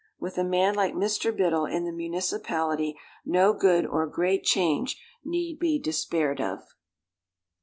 [0.19, 1.31] With a man like Mr.
[1.31, 6.63] Biddle in the municipality, no good or great change need be despaired of.